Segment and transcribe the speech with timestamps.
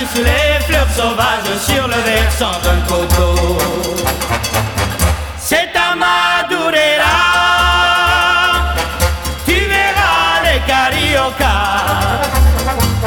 [0.00, 3.58] les fleurs sauvages sur le versant d'un coteau.
[5.38, 7.18] C'est à Madureira,
[9.46, 11.60] tu verras les cariocas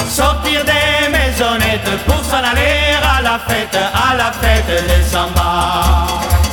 [0.07, 6.05] sortir des maisonnettes pour s'en aller à la fête, à la fête des samba.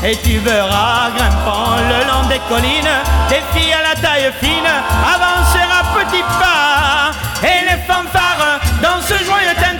[0.02, 2.96] Et tu verras grimpant le long des collines
[3.28, 4.72] des filles à la taille fine
[5.14, 7.10] avancer à petits pas
[7.42, 9.79] et les fanfares dans ce joyeux tintamarre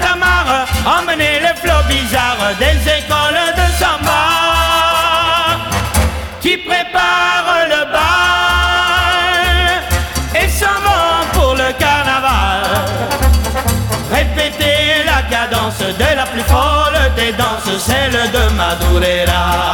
[15.70, 19.72] cadence de la plus folle des danses, celle de Madureira.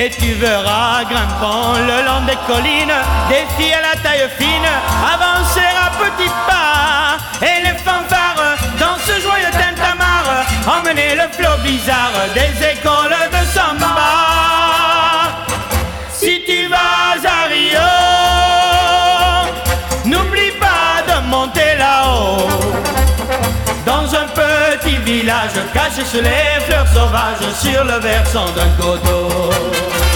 [0.00, 2.94] Et tu verras grimpant le long des collines
[3.28, 4.70] Des filles à la taille fine
[5.12, 7.18] avancer à petits pas.
[7.44, 13.96] Et les fanfares dans ce joyeux tintamarre Emmener le flot bizarre des écoles de samba.
[16.12, 17.90] Si tu vas à Rio
[20.04, 22.57] N'oublie pas de monter là-haut
[23.88, 30.07] dans un petit village caché sous les fleurs sauvages sur le versant d'un coteau.